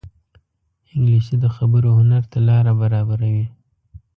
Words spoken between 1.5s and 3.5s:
خبرو هنر ته لاره برابروي